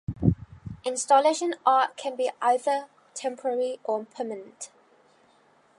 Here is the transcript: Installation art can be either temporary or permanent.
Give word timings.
Installation 0.83 1.53
art 1.63 1.95
can 1.95 2.15
be 2.15 2.31
either 2.41 2.87
temporary 3.13 3.79
or 3.83 4.05
permanent. 4.05 4.71